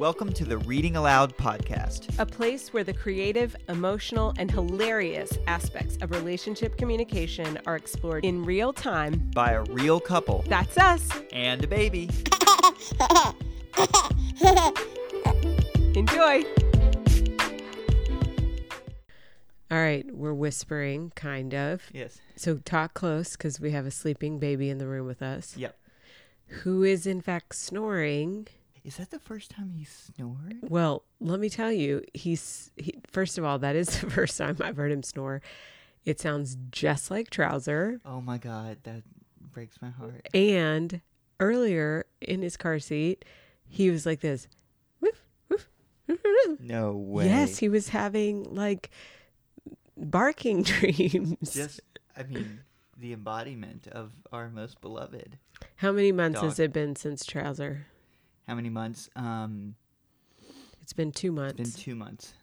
[0.00, 2.18] Welcome to the Reading Aloud podcast.
[2.18, 8.42] a place where the creative, emotional, and hilarious aspects of relationship communication are explored in
[8.42, 9.30] real time.
[9.34, 11.06] by a real couple That's us.
[11.34, 12.08] and a baby.
[15.94, 16.44] Enjoy.
[19.70, 21.82] All right, we're whispering, kind of.
[21.92, 22.18] Yes.
[22.36, 25.76] So talk close because we have a sleeping baby in the room with us Yep.
[26.62, 28.48] who is, in fact, snoring.
[28.84, 30.58] Is that the first time he snored?
[30.62, 34.56] Well, let me tell you, he's he, first of all, that is the first time
[34.60, 35.42] I've heard him snore.
[36.04, 38.00] It sounds just like Trouser.
[38.04, 39.02] Oh my god, that
[39.52, 40.26] breaks my heart.
[40.32, 41.00] And
[41.38, 43.24] earlier in his car seat,
[43.68, 44.48] he was like this.
[45.00, 45.68] "Woof, woof,
[46.08, 47.26] woof, woof." No way.
[47.26, 48.90] Yes, he was having like
[49.96, 51.52] barking dreams.
[51.52, 51.80] Just,
[52.16, 52.60] I mean,
[52.96, 55.38] the embodiment of our most beloved.
[55.76, 57.86] How many months has it been since Trouser?
[58.50, 59.08] How many months?
[59.14, 59.76] Um,
[60.82, 61.60] It's been two months.
[61.60, 62.34] it's been two months.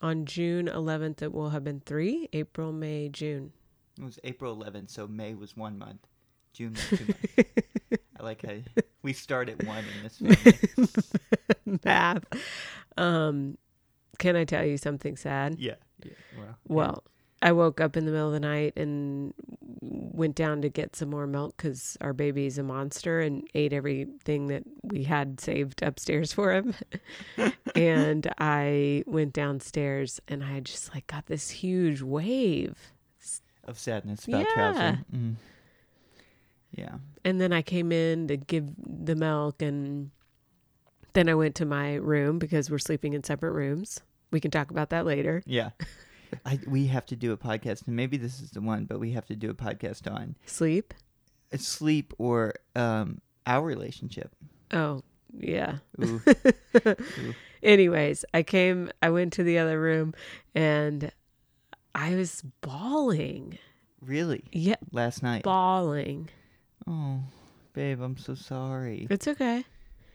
[0.00, 2.28] On June 11th, it will have been three.
[2.32, 3.52] April, May, June.
[4.00, 6.08] It was April 11th, so May was one month.
[6.52, 7.52] June was two months.
[8.18, 8.56] I like how
[9.02, 10.18] we start at one in this
[11.66, 11.78] family.
[11.84, 12.24] Math.
[12.96, 13.58] Um,
[14.18, 15.54] can I tell you something sad?
[15.60, 15.76] Yeah.
[16.02, 16.10] Yeah.
[16.36, 16.56] Well.
[16.66, 17.04] Well,
[17.42, 19.34] I woke up in the middle of the night and
[19.80, 24.46] went down to get some more milk because our baby's a monster and ate everything
[24.46, 26.74] that we had saved upstairs for him.
[27.74, 32.76] and I went downstairs and I just like got this huge wave.
[33.64, 34.54] of sadness about Yeah.
[34.54, 34.98] Trouser.
[35.14, 35.34] Mm.
[36.76, 36.94] Yeah.
[37.24, 40.10] And then I came in to give the milk and
[41.12, 44.00] then I went to my room because we're sleeping in separate rooms.
[44.30, 45.42] We can talk about that later.
[45.44, 45.70] Yeah.
[46.46, 49.12] I, we have to do a podcast, and maybe this is the one, but we
[49.12, 50.94] have to do a podcast on Sleep?
[51.52, 54.30] uh, sleep or um, our relationship.
[54.72, 55.02] Oh,
[55.38, 55.76] yeah.
[56.02, 56.20] Ooh.
[57.62, 60.14] Anyways, I came, I went to the other room
[60.54, 61.12] and
[61.94, 63.58] I was bawling.
[64.00, 64.44] really?
[64.52, 65.42] Yeah, Last night?
[65.44, 66.28] bawling.
[66.86, 67.20] Oh,
[67.72, 69.06] babe, I'm so sorry.
[69.10, 69.64] It's okay.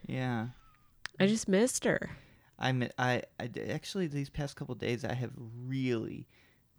[0.08, 0.48] Yeah.
[1.20, 2.10] I just missed her.
[2.60, 5.32] I, I, I actually these past couple days I have
[5.66, 6.28] really,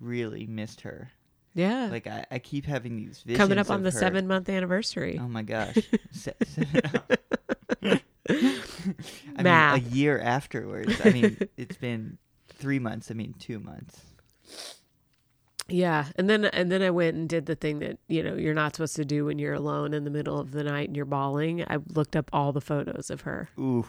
[0.00, 1.10] really missed her.
[1.54, 1.88] Yeah.
[1.90, 3.98] Like I, I keep having these visions Coming up on the her.
[3.98, 5.18] seven month anniversary.
[5.20, 5.76] Oh my gosh.
[6.12, 6.34] Se-
[8.30, 9.82] I Math.
[9.82, 11.00] mean, a year afterwards.
[11.04, 12.18] I mean, it's been
[12.48, 13.10] three months.
[13.10, 14.02] I mean, two months.
[15.68, 16.06] Yeah.
[16.16, 18.74] And then and then I went and did the thing that, you know, you're not
[18.76, 21.62] supposed to do when you're alone in the middle of the night and you're bawling.
[21.68, 23.48] I looked up all the photos of her.
[23.58, 23.86] Ooh,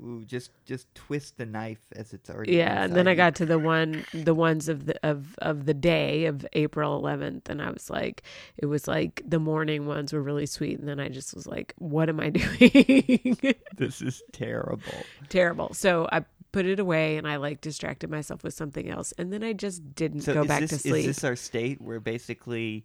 [0.00, 2.54] ooh, just just twist the knife as it's already.
[2.56, 5.74] Yeah, and then I got to the one, the ones of the of of the
[5.74, 8.22] day of April 11th, and I was like,
[8.56, 11.74] it was like the morning ones were really sweet, and then I just was like,
[11.78, 13.54] what am I doing?
[13.76, 14.82] This is terrible.
[15.28, 15.74] Terrible.
[15.74, 19.42] So I put it away, and I like distracted myself with something else, and then
[19.42, 20.96] I just didn't So go back this to sleep.
[21.00, 21.80] is this our state?
[21.80, 22.84] We're basically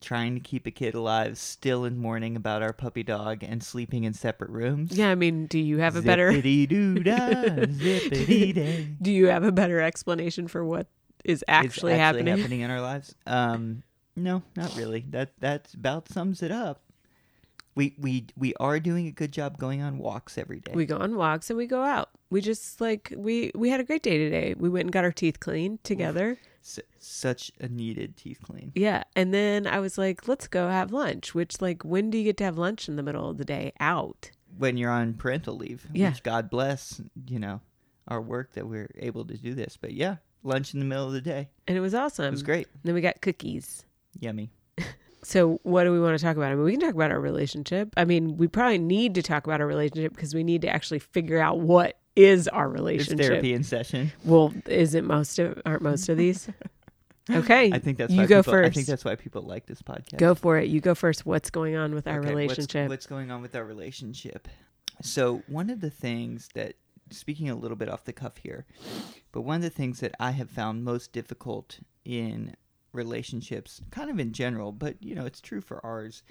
[0.00, 4.04] trying to keep a kid alive, still in mourning about our puppy dog, and sleeping
[4.04, 4.92] in separate rooms.
[4.92, 6.48] yeah, I mean, do you have a better do
[9.12, 10.86] you have a better explanation for what
[11.24, 12.36] is actually, It's happening?
[12.36, 13.14] happening in our lives.
[13.26, 13.82] Um,
[14.14, 15.04] no, not really.
[15.10, 16.82] That that about sums it up.
[17.74, 20.72] We we we are doing a good job going on walks every day.
[20.74, 22.08] We go on walks and we go out.
[22.30, 24.54] We just like we we had a great day today.
[24.56, 26.38] We went and got our teeth cleaned together.
[26.66, 28.72] S- such a needed teeth clean.
[28.74, 31.32] Yeah, and then I was like, let's go have lunch.
[31.34, 33.72] Which like when do you get to have lunch in the middle of the day
[33.78, 34.30] out?
[34.58, 36.08] When you're on parental leave, Yeah.
[36.10, 37.60] which God bless, you know,
[38.08, 39.76] our work that we're able to do this.
[39.80, 41.50] But yeah, lunch in the middle of the day.
[41.68, 42.24] And it was awesome.
[42.26, 42.66] It was great.
[42.82, 43.84] Then we got cookies.
[44.18, 44.50] Yummy.
[45.22, 46.52] So what do we want to talk about?
[46.52, 47.92] I mean, we can talk about our relationship.
[47.96, 51.00] I mean, we probably need to talk about our relationship because we need to actually
[51.00, 53.18] figure out what is our It's relationship.
[53.26, 54.10] therapy in session.
[54.24, 56.48] Well, is it most of aren't most of these?
[57.28, 58.70] Okay, I think that's you why go people, first.
[58.70, 60.16] I think that's why people like this podcast.
[60.16, 60.68] Go for it.
[60.68, 61.26] You go first.
[61.26, 62.88] What's going on with our Okay, what's- relationship?
[62.88, 64.46] What's, going on with our relationship?
[65.02, 66.74] So, one of the things that,
[67.10, 68.64] speaking a little bit off the cuff here,
[69.32, 72.54] but one of the things that I have found most difficult in
[72.92, 76.22] relationships, kind of in general, but you know, it's true for ours,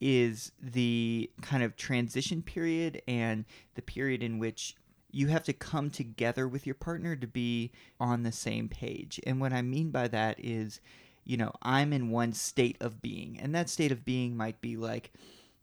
[0.00, 3.44] is the kind of transition period and
[3.74, 4.76] the period in which
[5.10, 9.20] you have to come together with your partner to be on the same page.
[9.26, 10.80] And what I mean by that is,
[11.24, 14.76] you know, I'm in one state of being, and that state of being might be
[14.76, 15.12] like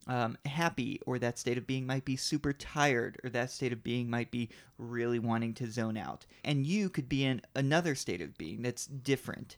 [0.07, 3.83] um, happy, or that state of being might be super tired, or that state of
[3.83, 6.25] being might be really wanting to zone out.
[6.43, 9.57] And you could be in another state of being that's different.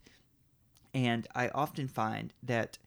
[0.93, 2.77] And I often find that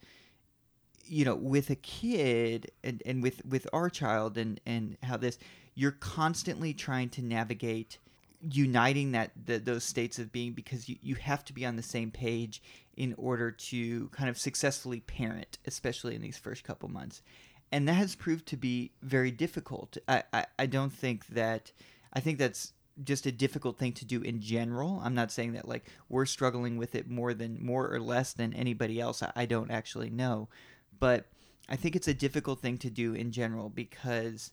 [1.05, 5.37] you know with a kid and, and with with our child and and how this
[5.75, 7.97] you're constantly trying to navigate
[8.41, 11.83] uniting that the, those states of being because you, you have to be on the
[11.83, 12.61] same page
[12.97, 17.21] in order to kind of successfully parent especially in these first couple months.
[17.71, 19.97] And that has proved to be very difficult.
[20.07, 21.71] I, I, I don't think that
[22.13, 22.73] i think that's
[23.03, 25.01] just a difficult thing to do in general.
[25.03, 28.53] I'm not saying that like we're struggling with it more than more or less than
[28.53, 29.23] anybody else.
[29.23, 30.49] I, I don't actually know.
[30.99, 31.27] But
[31.69, 34.51] i think it's a difficult thing to do in general because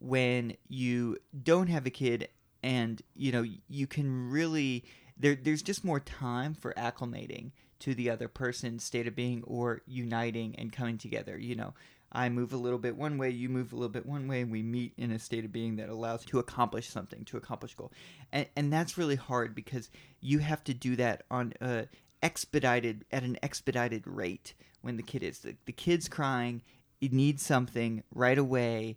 [0.00, 2.28] when you don't have a kid
[2.62, 4.84] and you know you can really
[5.18, 9.82] there there's just more time for acclimating to the other person's state of being or
[9.86, 11.74] uniting and coming together you know.
[12.12, 14.50] I move a little bit one way you move a little bit one way and
[14.50, 17.92] we meet in a state of being that allows to accomplish something to accomplish goal.
[18.32, 19.90] And, and that's really hard because
[20.20, 21.88] you have to do that on a
[22.22, 25.40] expedited at an expedited rate when the kid is.
[25.40, 26.62] The, the kid's crying
[27.00, 28.96] it needs something right away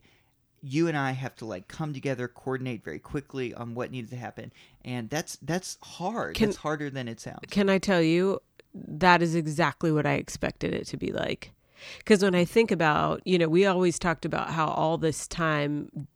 [0.62, 4.16] you and I have to like come together, coordinate very quickly on what needs to
[4.16, 4.52] happen,
[4.84, 6.36] and that's that's hard.
[6.36, 7.40] Can- that's harder than it sounds.
[7.50, 8.40] Can I tell you,
[8.74, 11.52] that is exactly what I expected it to be like.
[12.00, 16.08] Because when I think about, you know, we always talked about how all this time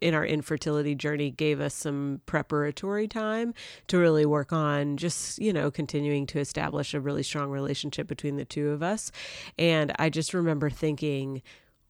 [0.00, 3.52] in our infertility journey gave us some preparatory time
[3.88, 8.36] to really work on just, you know, continuing to establish a really strong relationship between
[8.36, 9.12] the two of us.
[9.58, 11.42] And I just remember thinking,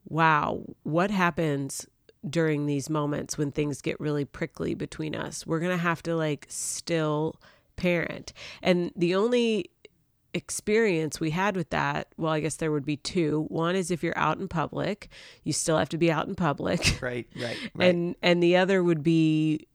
[0.09, 1.87] wow, what happens
[2.29, 5.47] during these moments when things get really prickly between us?
[5.47, 7.41] We're going to have to like still
[7.77, 8.33] parent.
[8.63, 9.71] And the only
[10.35, 13.47] experience we had with that, well, I guess there would be two.
[13.49, 15.09] One is if you're out in public,
[15.45, 16.99] you still have to be out in public.
[17.01, 17.89] Right, right, right.
[17.89, 19.67] And and the other would be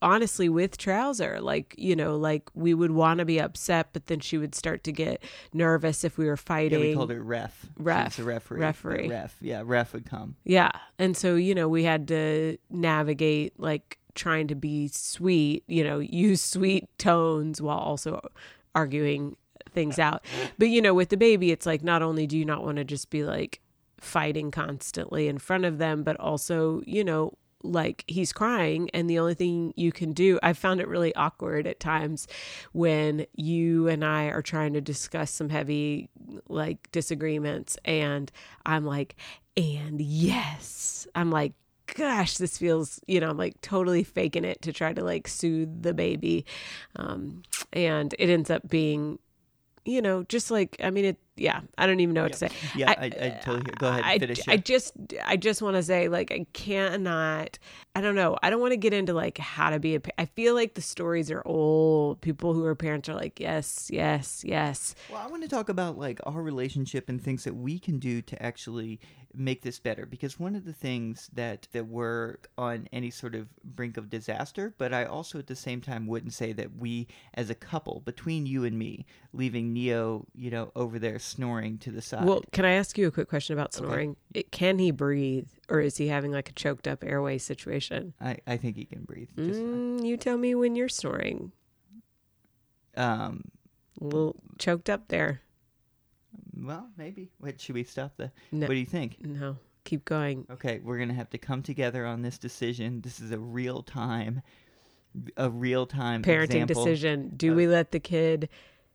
[0.00, 4.20] honestly with trouser like you know like we would want to be upset but then
[4.20, 7.66] she would start to get nervous if we were yeah, fighting we called her ref.
[7.78, 8.60] Ref, referee.
[8.60, 9.08] referee.
[9.08, 9.36] Ref.
[9.40, 10.36] Yeah, ref would come.
[10.44, 10.70] Yeah.
[10.98, 15.98] And so, you know, we had to navigate like trying to be sweet, you know,
[15.98, 18.26] use sweet tones while also
[18.74, 19.36] arguing
[19.72, 20.24] things out.
[20.58, 22.84] But, you know, with the baby, it's like not only do you not want to
[22.84, 23.60] just be like
[24.00, 27.34] fighting constantly in front of them, but also, you know,
[27.72, 31.66] like he's crying and the only thing you can do i found it really awkward
[31.66, 32.26] at times
[32.72, 36.08] when you and i are trying to discuss some heavy
[36.48, 38.30] like disagreements and
[38.64, 39.16] i'm like
[39.56, 41.06] and yes.
[41.14, 41.54] I'm like
[41.94, 45.82] gosh this feels you know i'm like totally faking it to try to like soothe
[45.82, 46.44] the baby.
[46.96, 47.42] Um
[47.72, 49.18] and it ends up being
[49.84, 52.48] you know just like i mean it yeah i don't even know what to say
[52.74, 53.74] Yeah, I, I, totally hear.
[53.78, 54.40] Go ahead, I, finish.
[54.48, 54.64] I it.
[54.64, 54.92] just
[55.24, 57.58] I just want to say like I cannot
[57.94, 60.24] I don't know I don't want to get into like how to be a I
[60.26, 64.94] feel like the stories are old people who are parents are like yes yes yes
[65.10, 68.22] Well, I want to talk about like our relationship and things that we can do
[68.22, 69.00] to actually
[69.34, 73.48] make this better because one of the things that that we're on any sort of
[73.62, 77.50] brink of disaster, but I also at the same time wouldn't say that we as
[77.50, 82.02] a couple between you and me leaving Neo, you know, over there snoring to the
[82.02, 82.24] side.
[82.24, 85.80] well can I ask you a quick question about snoring it, can he breathe or
[85.80, 89.28] is he having like a choked up airway situation I, I think he can breathe.
[89.36, 91.52] Just, mm, you tell me when you're snoring
[92.96, 93.44] um,
[94.00, 95.42] a little choked up there
[96.58, 97.30] well, maybe.
[97.40, 98.32] Wait, should we stop the?
[98.50, 99.18] no What do you think?
[99.20, 103.00] no keep going Okay, we're gonna have to come together on this decision.
[103.00, 104.42] This is a real time,
[105.36, 108.48] a real time parenting decision do of- we let the kid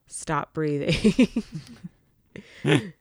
[0.05, 1.27] stop breathing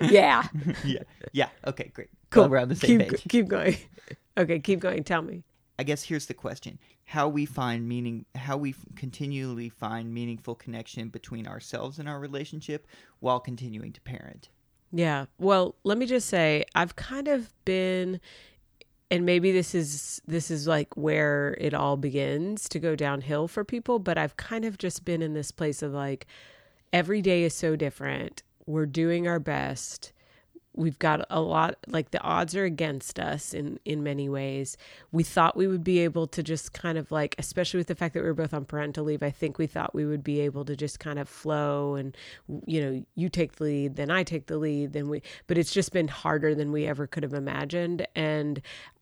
[0.00, 0.46] yeah
[0.84, 1.48] yeah, yeah.
[1.66, 2.10] Okay, great.
[2.30, 2.48] Cool.
[2.48, 3.22] We're on the same keep, page.
[3.28, 3.76] keep going
[4.36, 5.44] okay keep going tell me
[5.78, 8.26] I guess here's the question: How we find meaning?
[8.36, 12.86] How we f- continually find meaningful connection between ourselves and our relationship
[13.18, 14.50] while continuing to parent.
[14.92, 15.26] Yeah.
[15.38, 18.20] Well, let me just say I've kind of been
[19.10, 23.64] and maybe this is this is like where it all begins to go downhill for
[23.64, 26.26] people, but I've kind of just been in this place of like
[26.94, 28.44] every day is so different.
[28.66, 30.12] We're doing our best.
[30.76, 34.76] We've got a lot like the odds are against us in in many ways.
[35.12, 38.14] We thought we would be able to just kind of like especially with the fact
[38.14, 40.64] that we were both on parental leave, I think we thought we would be able
[40.64, 42.16] to just kind of flow and
[42.66, 45.72] you know, you take the lead, then I take the lead, then we but it's
[45.72, 48.60] just been harder than we ever could have imagined and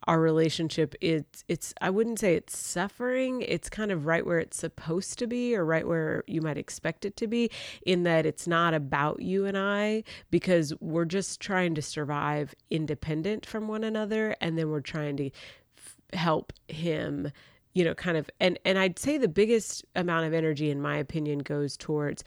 [0.09, 4.59] our relationship it's it's I wouldn't say it's suffering, it's kind of right where it's
[4.59, 7.51] supposed to be or right where you might expect it to be
[7.87, 13.47] in that it's not about you and I because we're just trying to survive independent
[13.47, 15.31] from one another and then we're trying to
[15.77, 17.31] f- help him
[17.75, 20.97] you know kind of and and I'd say the biggest amount of energy in my
[20.97, 22.25] opinion goes towards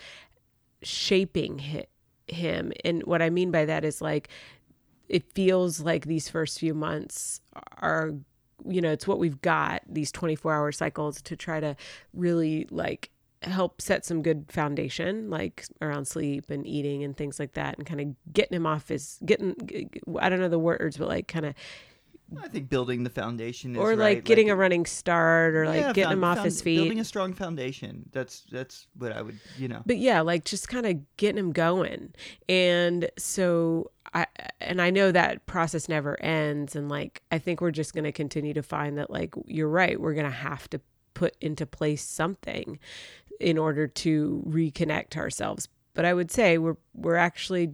[0.82, 1.86] shaping hi
[2.28, 2.72] him.
[2.84, 4.30] And what I mean by that is like,
[5.08, 7.42] it feels like these first few months
[7.78, 8.14] are,
[8.68, 11.76] you know, it's what we've got these 24 hour cycles to try to
[12.14, 13.12] really like
[13.46, 17.86] help set some good foundation like around sleep and eating and things like that and
[17.86, 19.56] kind of getting him off his getting
[20.20, 21.54] i don't know the words but like kind of
[22.42, 23.98] I think building the foundation, or right.
[23.98, 26.62] like getting like, a running start, or like yeah, getting found, him off found, his
[26.62, 28.10] feet, building a strong foundation.
[28.12, 29.84] That's that's what I would, you know.
[29.86, 32.14] But yeah, like just kind of getting him going,
[32.50, 34.26] and so I
[34.60, 38.12] and I know that process never ends, and like I think we're just going to
[38.12, 40.82] continue to find that like you're right, we're going to have to
[41.16, 42.78] put into place something
[43.40, 45.68] in order to reconnect ourselves.
[45.96, 47.74] But I would say we're we're actually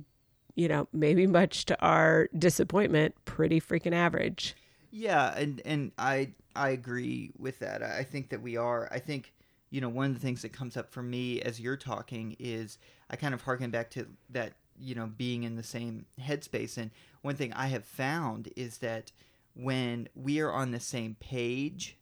[0.56, 4.56] you know, maybe much to our disappointment, pretty freaking average.
[4.92, 7.82] Yeah, and and I I agree with that.
[7.82, 8.90] I think that we are.
[8.92, 9.34] I think
[9.70, 12.78] you know one of the things that comes up for me as you're talking is
[13.10, 16.78] I kind of harken back to that you know being in the same headspace.
[16.78, 19.12] And one thing I have found is that
[19.54, 21.98] when we are on the same page,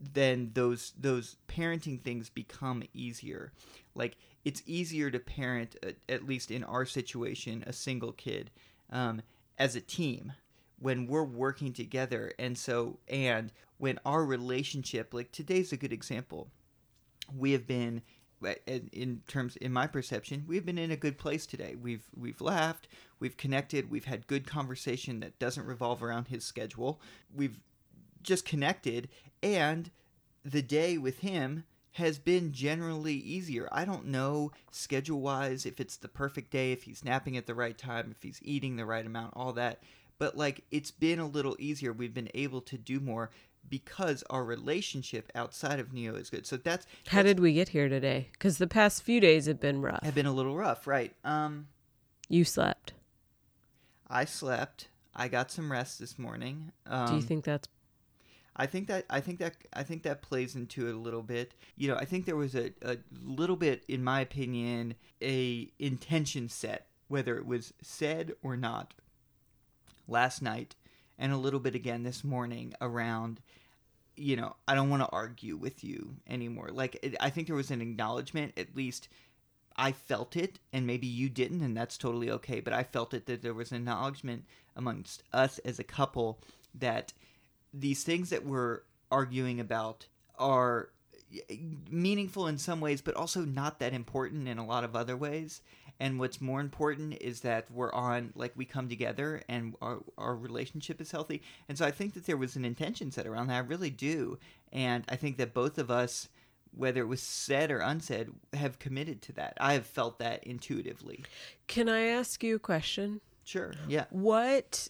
[0.00, 3.52] then those those parenting things become easier.
[3.94, 5.76] Like it's easier to parent,
[6.08, 8.50] at least in our situation, a single kid
[8.90, 9.22] um,
[9.58, 10.32] as a team
[10.78, 12.32] when we're working together.
[12.38, 16.50] And so, and when our relationship, like today's a good example,
[17.34, 18.02] we have been
[18.92, 22.86] in terms in my perception we've been in a good place today we've we've laughed
[23.18, 27.00] we've connected we've had good conversation that doesn't revolve around his schedule
[27.34, 27.58] we've
[28.26, 29.08] just connected
[29.42, 29.90] and
[30.44, 33.68] the day with him has been generally easier.
[33.72, 37.54] I don't know schedule wise if it's the perfect day, if he's napping at the
[37.54, 39.82] right time, if he's eating the right amount, all that.
[40.18, 41.92] But like it's been a little easier.
[41.92, 43.30] We've been able to do more
[43.68, 46.46] because our relationship outside of Neo is good.
[46.46, 48.28] So that's, that's how did we get here today?
[48.32, 50.02] Because the past few days have been rough.
[50.02, 51.14] Have been a little rough, right?
[51.24, 51.68] Um,
[52.28, 52.92] you slept.
[54.08, 54.88] I slept.
[55.14, 56.72] I got some rest this morning.
[56.86, 57.68] Um, do you um, think that's
[58.56, 61.52] I think that I think that I think that plays into it a little bit.
[61.76, 66.48] You know, I think there was a, a little bit, in my opinion, a intention
[66.48, 68.94] set, whether it was said or not,
[70.08, 70.74] last night,
[71.18, 73.40] and a little bit again this morning around.
[74.18, 76.70] You know, I don't want to argue with you anymore.
[76.72, 79.08] Like, it, I think there was an acknowledgement, at least
[79.76, 82.60] I felt it, and maybe you didn't, and that's totally okay.
[82.60, 86.40] But I felt it that there was an acknowledgement amongst us as a couple
[86.74, 87.12] that
[87.78, 88.80] these things that we're
[89.10, 90.06] arguing about
[90.38, 90.90] are
[91.90, 95.60] meaningful in some ways, but also not that important in a lot of other ways.
[95.98, 100.36] And what's more important is that we're on, like, we come together and our, our
[100.36, 101.42] relationship is healthy.
[101.68, 103.56] And so I think that there was an intention set around that.
[103.56, 104.38] I really do.
[104.72, 106.28] And I think that both of us,
[106.76, 109.56] whether it was said or unsaid, have committed to that.
[109.58, 111.24] I have felt that intuitively.
[111.66, 113.22] Can I ask you a question?
[113.44, 113.72] Sure.
[113.88, 114.04] Yeah.
[114.10, 114.88] What,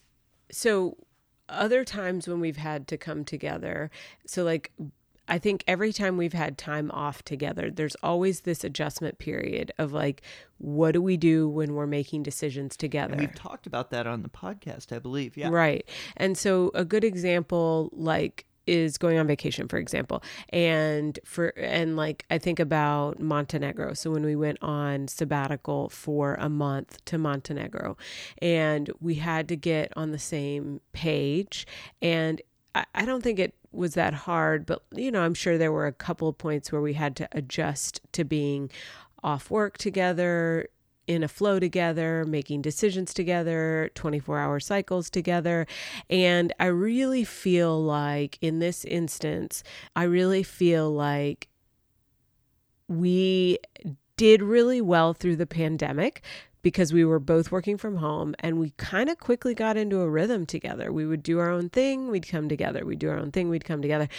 [0.51, 0.97] so
[1.49, 3.89] other times when we've had to come together,
[4.25, 4.71] so like
[5.29, 9.91] I think every time we've had time off together, there's always this adjustment period of
[9.91, 10.21] like,
[10.57, 13.13] what do we do when we're making decisions together?
[13.13, 15.35] And we've talked about that on the podcast, I believe.
[15.35, 15.49] Yeah.
[15.49, 15.87] Right.
[16.15, 20.23] And so a good example, like, is going on vacation for example.
[20.49, 23.93] And for and like i think about montenegro.
[23.93, 27.97] So when we went on sabbatical for a month to montenegro
[28.41, 31.65] and we had to get on the same page.
[32.01, 32.41] And
[32.75, 35.85] I, I don't think it was that hard but you know i'm sure there were
[35.85, 38.71] a couple points where we had to adjust to being
[39.23, 40.67] off work together
[41.07, 45.65] in a flow together, making decisions together, 24 hour cycles together.
[46.09, 49.63] And I really feel like in this instance,
[49.95, 51.47] I really feel like
[52.87, 53.57] we
[54.17, 56.23] did really well through the pandemic
[56.61, 60.09] because we were both working from home and we kind of quickly got into a
[60.09, 60.91] rhythm together.
[60.91, 62.85] We would do our own thing, we'd come together.
[62.85, 64.09] We'd do our own thing, we'd come together.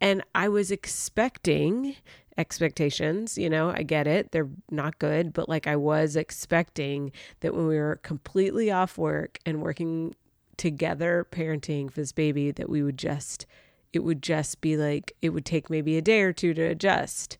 [0.00, 1.96] And I was expecting
[2.38, 3.36] expectations.
[3.36, 4.32] You know, I get it.
[4.32, 9.38] They're not good, but like I was expecting that when we were completely off work
[9.44, 10.14] and working
[10.56, 13.46] together parenting for this baby, that we would just,
[13.92, 17.36] it would just be like, it would take maybe a day or two to adjust.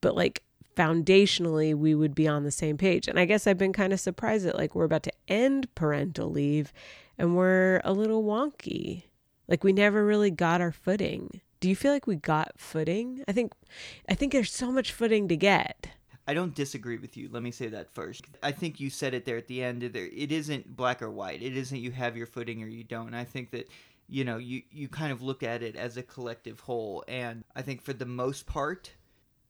[0.00, 0.42] But like
[0.76, 3.08] foundationally, we would be on the same page.
[3.08, 6.30] And I guess I've been kind of surprised that like we're about to end parental
[6.30, 6.72] leave
[7.18, 9.04] and we're a little wonky.
[9.48, 13.24] Like we never really got our footing do you feel like we got footing?
[13.28, 13.52] I think
[14.08, 15.88] I think there's so much footing to get.
[16.26, 17.30] I don't disagree with you.
[17.32, 18.26] Let me say that first.
[18.42, 19.80] I think you said it there at the end.
[19.80, 21.42] There, It isn't black or white.
[21.42, 23.14] It isn't you have your footing or you don't.
[23.14, 23.68] I think that
[24.08, 27.62] you know you you kind of look at it as a collective whole, and I
[27.62, 28.92] think for the most part,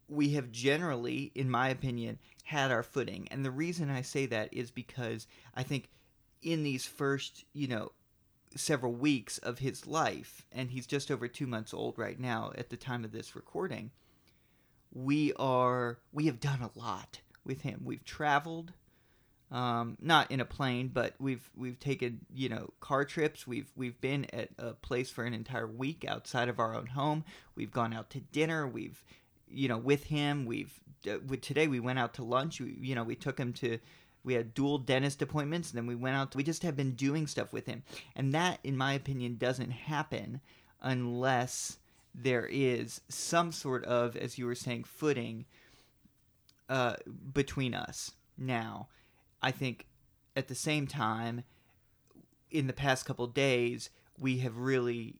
[0.09, 3.29] we have generally, in my opinion, had our footing.
[3.31, 5.91] And the reason I say that is because I think
[6.43, 7.91] in these first, you know,
[8.57, 12.71] several weeks of his life, and he's just over two months old right now at
[12.71, 13.91] the time of this recording,
[14.93, 17.83] we are we have done a lot with him.
[17.85, 18.73] We've traveled,
[19.51, 23.47] um, not in a plane, but we've we've taken you know car trips.
[23.47, 27.25] We've we've been at a place for an entire week outside of our own home.
[27.55, 28.67] We've gone out to dinner.
[28.67, 29.03] We've
[29.49, 30.47] you know with him.
[30.47, 30.73] We've
[31.07, 32.61] uh, with, today we went out to lunch.
[32.61, 33.79] We, you know we took him to
[34.29, 37.27] we had dual dentist appointments and then we went out we just have been doing
[37.27, 37.83] stuff with him.
[38.15, 40.43] And that in my opinion doesn't happen
[40.83, 41.79] unless
[42.15, 45.47] there is some sort of as you were saying footing
[46.69, 46.97] uh,
[47.33, 48.13] between us.
[48.37, 48.89] Now
[49.41, 49.87] i think
[50.37, 51.43] at the same time
[52.51, 55.17] in the past couple days we have really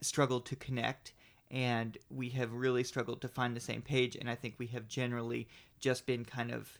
[0.00, 1.12] struggled to connect
[1.50, 4.16] and we have really struggled to find the same page.
[4.16, 5.46] And i think we have generally
[5.78, 6.78] just been kind of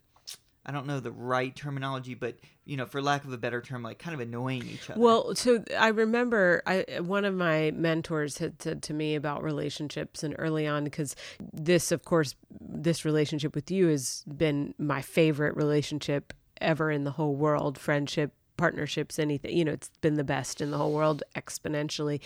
[0.66, 3.84] I don't know the right terminology, but you know, for lack of a better term,
[3.84, 5.00] like kind of annoying each other.
[5.00, 10.24] Well, so I remember I one of my mentors had said to me about relationships
[10.24, 11.14] and early on because
[11.52, 17.12] this of course this relationship with you has been my favorite relationship ever in the
[17.12, 21.22] whole world, friendship, partnerships anything you know it's been the best in the whole world
[21.36, 22.20] exponentially.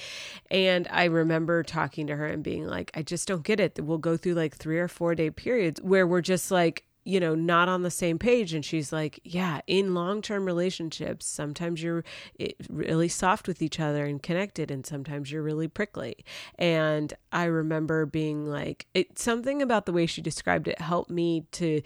[0.50, 3.78] And i remember talking to her and being like i just don't get it.
[3.78, 7.34] We'll go through like three or four day periods where we're just like you know,
[7.34, 8.54] not on the same page.
[8.54, 12.04] And she's like, yeah, in long term relationships, sometimes you're
[12.38, 16.14] eh, really soft with each other and connected, and sometimes you're really prickly.
[16.56, 21.46] And I remember being like, it, something about the way she described it helped me
[21.52, 21.82] to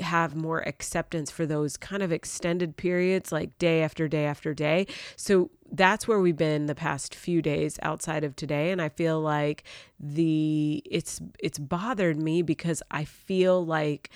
[0.00, 4.86] have more acceptance for those kind of extended periods like day after day after day.
[5.16, 9.20] So that's where we've been the past few days outside of today and I feel
[9.20, 9.64] like
[10.00, 14.10] the it's it's bothered me because I feel like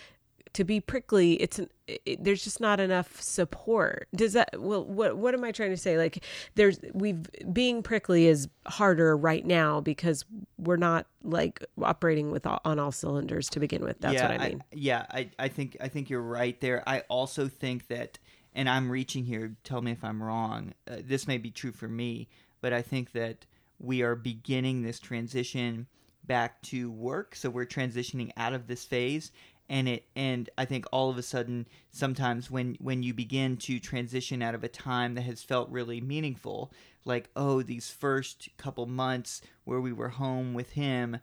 [0.52, 4.09] to be prickly it's an, it, there's just not enough support.
[4.14, 5.97] Does that well what what am i trying to say?
[5.97, 6.25] Like
[6.55, 10.25] there's we've being prickly is harder right now because
[10.59, 14.01] we're not like operating with all, on all cylinders to begin with.
[14.01, 14.61] That's yeah, what i mean.
[14.61, 16.83] I, yeah I, I think i think you're right there.
[16.87, 18.18] I also think that
[18.55, 21.87] and i'm reaching here tell me if i'm wrong uh, this may be true for
[21.87, 22.29] me
[22.62, 23.44] but i think that
[23.79, 25.87] we are beginning this transition
[26.29, 27.35] back to work.
[27.35, 29.33] So we're transitioning out of this phase
[29.68, 33.78] and it and i think all of a sudden sometimes when when you begin to
[33.78, 36.72] transition out of a time that has felt really meaningful
[37.04, 41.18] like oh these first couple months where we were home with him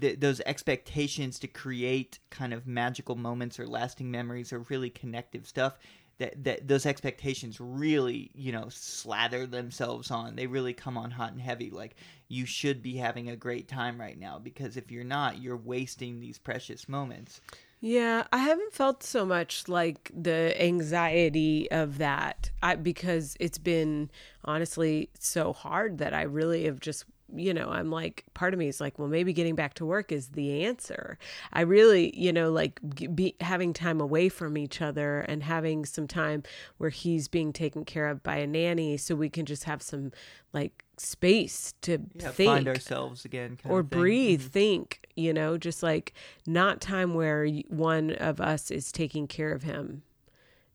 [0.00, 5.46] th- those expectations to create kind of magical moments or lasting memories or really connective
[5.46, 5.78] stuff
[6.18, 10.36] that, that those expectations really you know slather themselves on.
[10.36, 11.70] They really come on hot and heavy.
[11.70, 11.94] Like
[12.28, 16.20] you should be having a great time right now because if you're not you're wasting
[16.20, 17.40] these precious moments
[17.80, 24.10] yeah, I haven't felt so much like the anxiety of that I, because it's been
[24.44, 28.68] honestly so hard that I really have just, you know, I'm like, part of me
[28.68, 31.18] is like, well, maybe getting back to work is the answer.
[31.52, 32.80] I really, you know, like
[33.14, 36.42] be, having time away from each other and having some time
[36.78, 40.12] where he's being taken care of by a nanny so we can just have some
[40.52, 44.50] like space to yeah, think find ourselves again or breathe Mhm.
[44.50, 46.12] think you know just like
[46.46, 50.02] not time where one of us is taking care of him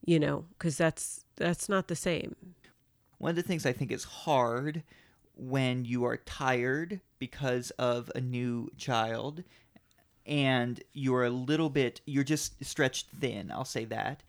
[0.05, 2.35] you know because that's that's not the same
[3.17, 4.83] One of the things I think is hard
[5.35, 9.43] when you are tired because of a new child
[10.25, 14.23] and you're a little bit you're just stretched thin, I'll say that,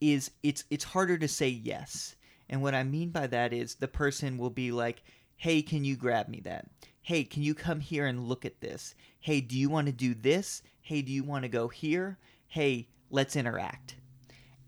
[0.00, 2.16] is it's it's harder to say yes.
[2.48, 5.02] And what I mean by that is the person will be like,
[5.36, 6.66] "Hey, can you grab me that?
[7.02, 8.94] Hey, can you come here and look at this?
[9.20, 10.62] Hey, do you want to do this?
[10.82, 12.18] Hey, do you want to go here?
[12.48, 13.96] Hey, let's interact."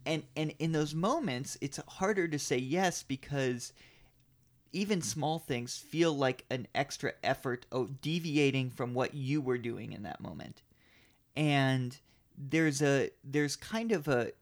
[0.06, 3.72] and and in those moments it's harder to say yes because
[4.72, 9.92] even small things feel like an extra effort of deviating from what you were doing
[9.92, 10.62] in that moment.
[11.36, 11.96] And
[12.36, 14.32] there's a there's kind of a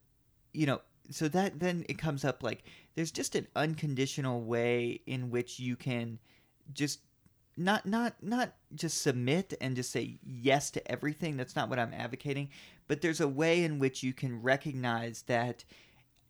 [0.53, 2.63] you know so that then it comes up like
[2.95, 6.19] there's just an unconditional way in which you can
[6.73, 7.01] just
[7.57, 11.37] not not not just submit and just say yes to everything.
[11.37, 12.49] That's not what i'm advocating.
[12.89, 15.65] But there's a way in which you can recognize that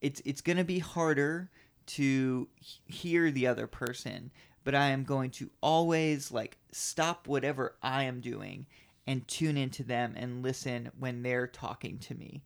[0.01, 1.51] it's it's going to be harder
[1.95, 2.49] to
[2.87, 4.31] hear the other person
[4.65, 8.67] but i am going to always like stop whatever i am doing
[9.07, 12.43] and tune into them and listen when they're talking to me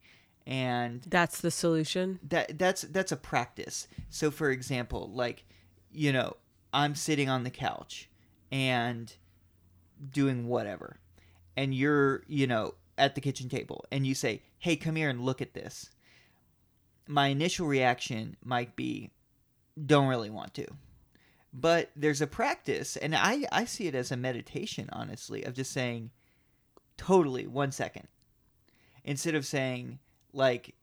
[0.47, 3.89] and that's the solution that that's that's a practice.
[4.11, 5.45] So for example, like
[5.91, 6.37] you know,
[6.73, 8.11] I'm sitting on the couch
[8.51, 9.13] and
[10.11, 10.99] doing whatever.
[11.57, 15.21] And you're, you know, at the kitchen table and you say, "Hey, come here and
[15.25, 15.91] look at this."
[17.07, 19.11] My initial reaction might be,
[19.83, 20.67] "Don't really want to."
[21.53, 25.73] But there's a practice, and I I see it as a meditation, honestly, of just
[25.73, 26.11] saying,
[26.97, 28.09] "Totally, one second,"
[29.05, 29.99] instead of saying
[30.33, 30.75] like,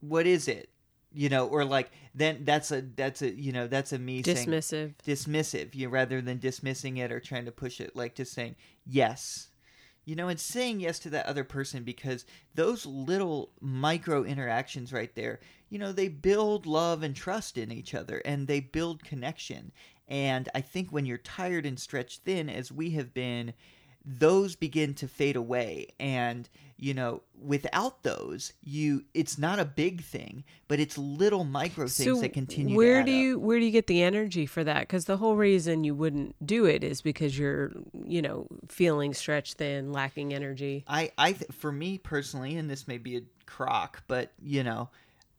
[0.00, 0.72] "What is it?"
[1.14, 4.48] you know or like then that's a that's a you know that's a me saying
[4.48, 4.94] Dismissive.
[5.06, 8.56] dismissive you rather than dismissing it or trying to push it like just saying
[8.86, 9.50] yes
[10.04, 15.14] you know and saying yes to that other person because those little micro interactions right
[15.14, 19.72] there you know they build love and trust in each other and they build connection.
[20.08, 23.54] And i think when you're tired and stretched thin as we have been
[24.04, 25.88] those begin to fade away.
[25.98, 31.86] And you know without those you it's not a big thing but it's little micro
[31.86, 33.16] things that continue to where do up.
[33.16, 34.80] you where do you get the energy for that?
[34.80, 37.72] Because the whole reason you wouldn't do it is because you're
[38.04, 40.84] you know feeling stretched thin lacking energy.
[40.88, 44.88] I, I, th- for me personally, and this may be a crock, but you know,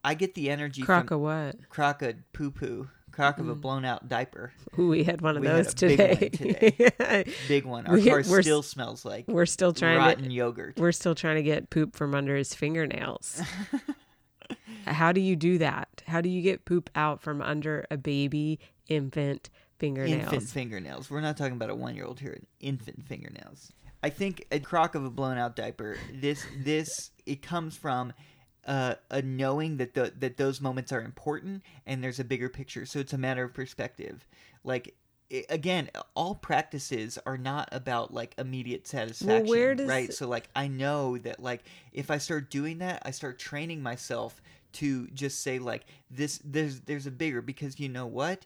[0.04, 1.70] I get the energy crock from of what?
[1.70, 3.62] crock of poo poo, crock of a mm.
[3.62, 7.86] blown out diaper, we had one of We those a big one today, big one.
[7.88, 10.78] Our We- car s- still smells like we're still trying rotten to yogurt.
[10.78, 13.42] we're still trying to get poop from under his fingernails
[14.86, 18.60] how do you do that how do you get poop out from under a baby
[18.88, 19.50] infant
[19.80, 21.10] fingernails Infant fingernails.
[21.10, 22.40] We're not talking about a one year old here.
[22.62, 23.72] Infant fingernails.
[24.02, 25.98] I think a crock of a blown out diaper.
[26.14, 28.14] This this it comes from.
[28.66, 32.86] Uh, a knowing that the, that those moments are important and there's a bigger picture.
[32.86, 34.26] So it's a matter of perspective.
[34.64, 34.96] Like
[35.32, 40.14] i again all practices are not about like immediate satisfaction where does- right?
[40.14, 44.42] So like i know that like if i start doing that i start training myself
[44.74, 48.46] to just say like this there's there's a bigger because you know what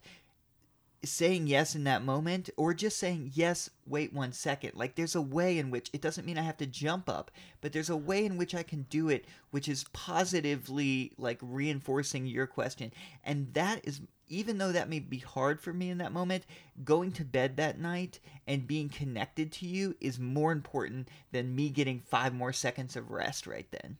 [1.03, 5.21] saying yes in that moment or just saying yes wait one second like there's a
[5.21, 7.31] way in which it doesn't mean i have to jump up
[7.61, 12.25] but there's a way in which i can do it which is positively like reinforcing
[12.25, 12.91] your question
[13.23, 16.43] and that is even though that may be hard for me in that moment
[16.83, 21.69] going to bed that night and being connected to you is more important than me
[21.69, 23.97] getting five more seconds of rest right then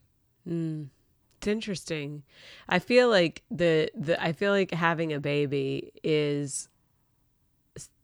[0.48, 0.88] Mm.
[1.38, 2.24] It's interesting.
[2.68, 6.68] I feel like the the I feel like having a baby is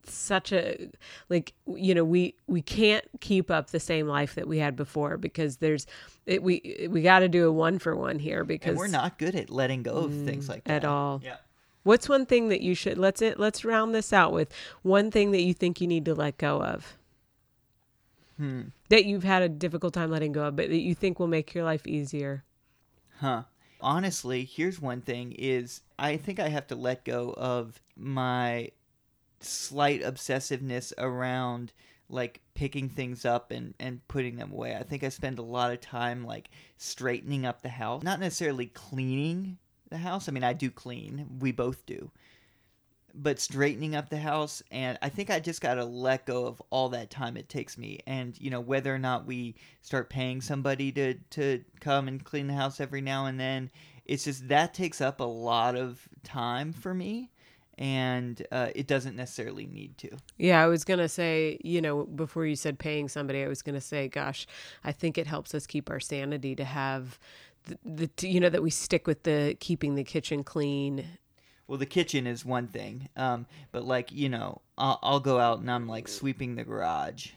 [0.06, 0.90] such a
[1.28, 5.16] like you know we we can't keep up the same life that we had before
[5.16, 5.86] because there's
[6.26, 9.18] it, we we got to do a one for one here because and we're not
[9.18, 11.20] good at letting go of things like that at all.
[11.24, 11.36] yeah
[11.82, 15.32] What's one thing that you should let's it let's round this out with one thing
[15.32, 16.96] that you think you need to let go of
[18.36, 21.26] hmm that you've had a difficult time letting go of but that you think will
[21.26, 22.44] make your life easier.
[23.20, 23.44] Huh.
[23.80, 28.70] Honestly, here's one thing is I think I have to let go of my
[29.40, 31.72] slight obsessiveness around
[32.08, 34.76] like picking things up and and putting them away.
[34.76, 38.66] I think I spend a lot of time like straightening up the house, not necessarily
[38.66, 39.58] cleaning
[39.90, 40.28] the house.
[40.28, 41.26] I mean, I do clean.
[41.40, 42.10] We both do.
[43.16, 46.60] But straightening up the house and I think I just got to let go of
[46.70, 50.40] all that time it takes me and you know whether or not we start paying
[50.40, 53.70] somebody to to come and clean the house every now and then
[54.04, 57.30] it's just that takes up a lot of time for me
[57.78, 62.46] and uh, it doesn't necessarily need to Yeah, I was gonna say, you know, before
[62.46, 64.46] you said paying somebody, I was gonna say, gosh,
[64.84, 67.18] I think it helps us keep our sanity to have
[67.64, 71.04] the, the you know that we stick with the keeping the kitchen clean.
[71.66, 75.60] well the kitchen is one thing um, but like you know I'll, I'll go out
[75.60, 77.30] and i'm like sweeping the garage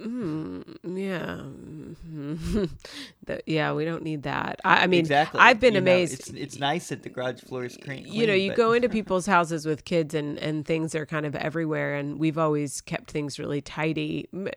[0.00, 0.64] Mm,
[0.96, 2.66] yeah,
[3.26, 4.58] that, yeah, we don't need that.
[4.64, 6.14] I, I mean, exactly I've been You know, amazed.
[6.14, 8.88] it's, it's nice that the garage floor is clean you know, you but- go into
[8.98, 13.10] people's houses with kids and and things are kind of everywhere, and we've always kept
[13.10, 14.48] things really tidy, m-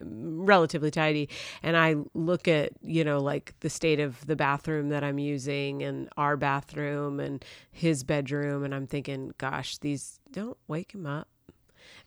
[0.46, 1.28] relatively tidy.
[1.62, 5.84] And I look at you know like the state of the bathroom that I'm using,
[5.84, 11.28] and our bathroom, and his bedroom, and I'm thinking, gosh, these don't wake him up.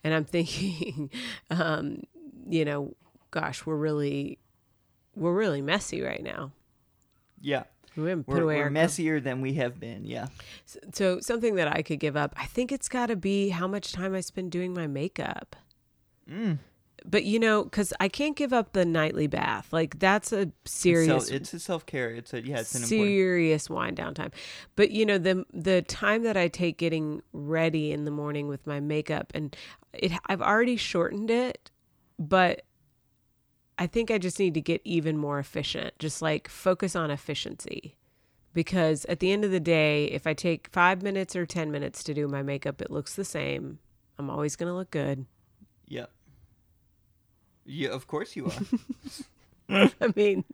[0.03, 1.11] And I'm thinking,
[1.51, 2.03] um,
[2.49, 2.95] you know,
[3.31, 4.39] gosh, we're really,
[5.15, 6.53] we're really messy right now.
[7.41, 7.65] yeah
[7.97, 10.27] We haven't put we're, away we're messier than we have been yeah
[10.93, 13.93] so something that I could give up, I think it's got to be how much
[13.93, 15.57] time I spend doing my makeup.
[16.31, 16.59] mm.
[17.05, 19.73] But you know, because I can't give up the nightly bath.
[19.73, 23.71] Like that's a serious, so it's a self-care it's a yeah it's an important serious
[23.71, 24.33] wind down time.
[24.75, 28.67] But you know, the the time that I take getting ready in the morning with
[28.67, 29.55] my makeup, and
[29.93, 31.71] it, I've already shortened it,
[32.19, 32.63] but
[33.79, 35.99] I think I just need to get even more efficient.
[35.99, 37.97] Just like focus on efficiency.
[38.55, 42.03] Because at the end of the day, if I take five minutes or 10 minutes
[42.05, 43.79] to do my makeup, it looks the same.
[44.19, 45.27] I'm always going to look good.
[45.87, 46.07] Yeah.
[47.67, 48.53] Yeah, of course you are.
[50.01, 50.45] I mean,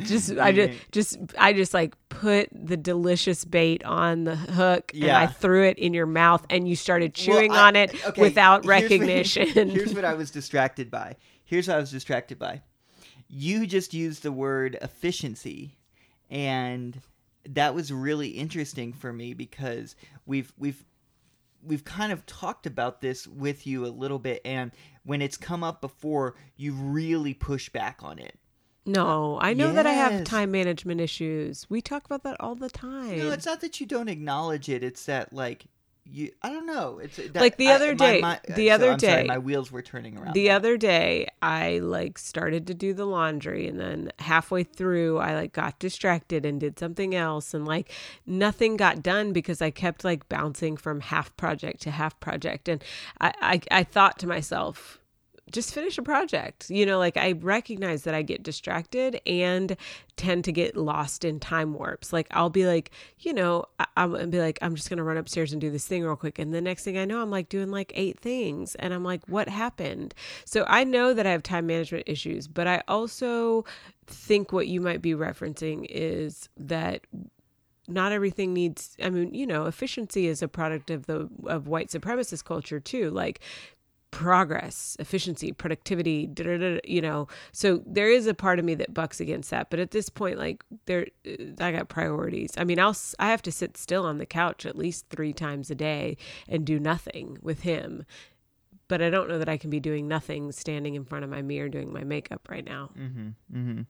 [0.00, 5.08] just I just just I just like put the delicious bait on the hook and
[5.12, 8.20] I threw it in your mouth and you started Well, chewing I- on it okay,
[8.20, 9.70] without here's what- recognition.
[9.70, 11.14] here's what I was distracted by.
[11.48, 12.60] Here's what I was distracted by.
[13.26, 15.78] You just used the word efficiency,
[16.28, 17.00] and
[17.48, 20.84] that was really interesting for me because we've we've
[21.62, 24.72] we've kind of talked about this with you a little bit, and
[25.04, 28.38] when it's come up before, you really push back on it.
[28.84, 31.64] no, I know that I have time management issues.
[31.70, 33.20] We talk about that all the time.
[33.20, 34.84] No, it's not that you don't acknowledge it.
[34.84, 35.64] It's that like
[36.10, 36.32] you.
[36.42, 36.98] I don't know.
[36.98, 39.22] It's uh, that, Like the other my- day- my- uh, the so other I'm sorry,
[39.22, 40.34] day- my wheels were turning around.
[40.34, 45.34] the other day i like started to do the laundry and then halfway through i
[45.34, 47.92] like got distracted and did something else and like
[48.26, 52.82] nothing got done because i kept like bouncing from half project to half project and
[53.20, 54.97] i i, I thought to myself
[55.50, 56.70] just finish a project.
[56.70, 59.76] You know, like I recognize that I get distracted and
[60.16, 62.12] tend to get lost in time warps.
[62.12, 65.16] Like I'll be like, you know, I, I'm gonna be like, I'm just gonna run
[65.16, 67.48] upstairs and do this thing real quick, and the next thing I know, I'm like
[67.48, 70.14] doing like eight things, and I'm like, what happened?
[70.44, 73.64] So I know that I have time management issues, but I also
[74.06, 77.02] think what you might be referencing is that
[77.88, 81.88] not everything needs i mean you know efficiency is a product of the of white
[81.88, 83.40] supremacist culture too like
[84.10, 88.74] progress efficiency productivity da, da, da, you know so there is a part of me
[88.74, 92.64] that bucks against that but at this point like there uh, i got priorities i
[92.64, 95.74] mean i'll i have to sit still on the couch at least three times a
[95.74, 96.16] day
[96.48, 98.04] and do nothing with him
[98.88, 101.42] but i don't know that i can be doing nothing standing in front of my
[101.42, 103.28] mirror doing my makeup right now Mm-hmm.
[103.54, 103.80] Mm-hmm.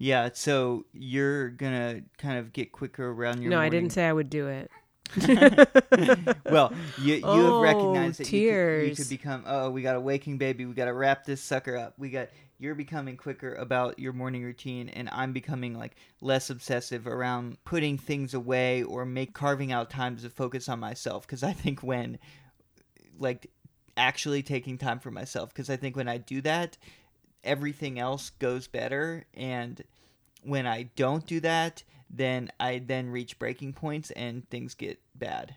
[0.00, 0.30] Yeah.
[0.32, 3.50] So you're gonna kind of get quicker around your.
[3.50, 4.70] no i didn't say i would do it
[6.50, 8.96] well, you you have Oh, recognized that you could, you tears.
[8.96, 9.44] could become.
[9.46, 10.66] Oh, we got a waking baby.
[10.66, 11.94] We got to wrap this sucker up.
[11.98, 12.28] We got.
[12.60, 17.98] You're becoming quicker about your morning routine, and I'm becoming like less obsessive around putting
[17.98, 21.26] things away or make carving out times to focus on myself.
[21.26, 22.18] Because I think when,
[23.18, 23.50] like,
[23.96, 26.76] actually taking time for myself, because I think when I do that,
[27.44, 29.82] everything else goes better, and
[30.42, 35.54] when I don't do that, then I then reach breaking points and things get bad.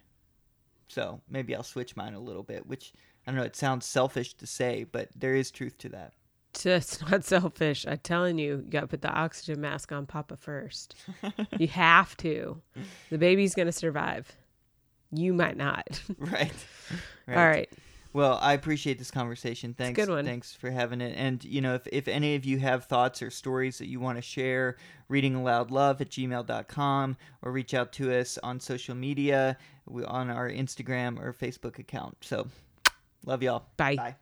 [0.88, 2.94] So maybe I'll switch mine a little bit, which
[3.26, 6.14] I don't know, it sounds selfish to say, but there is truth to that.
[6.54, 7.86] Just not selfish.
[7.88, 10.96] I'm telling you, you got to put the oxygen mask on Papa first.
[11.58, 12.62] you have to.
[13.10, 14.32] The baby's going to survive.
[15.14, 16.02] You might not.
[16.18, 16.52] right.
[17.30, 17.70] All right.
[18.14, 19.74] Well, I appreciate this conversation.
[19.74, 19.98] Thanks.
[19.98, 20.26] good one.
[20.26, 21.16] Thanks for having it.
[21.16, 24.18] And, you know, if, if any of you have thoughts or stories that you want
[24.18, 24.76] to share,
[25.10, 31.20] readingaloudlove at gmail.com or reach out to us on social media we, on our Instagram
[31.20, 32.18] or Facebook account.
[32.22, 32.48] So,
[33.26, 33.66] love y'all.
[33.78, 33.96] Bye.
[33.96, 34.16] Bye.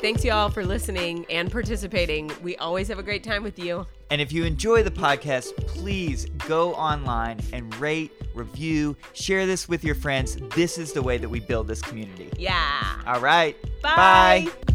[0.00, 2.28] Thanks, y'all, for listening and participating.
[2.42, 3.86] We always have a great time with you.
[4.12, 9.82] And if you enjoy the podcast, please go online and rate, review, share this with
[9.82, 10.36] your friends.
[10.54, 12.28] This is the way that we build this community.
[12.36, 13.00] Yeah.
[13.06, 13.56] All right.
[13.80, 14.50] Bye.
[14.52, 14.71] Bye.